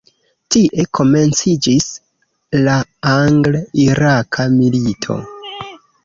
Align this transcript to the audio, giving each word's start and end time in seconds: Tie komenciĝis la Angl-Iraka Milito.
Tie 0.53 0.83
komenciĝis 0.99 1.89
la 2.67 2.77
Angl-Iraka 3.09 4.47
Milito. 4.55 5.19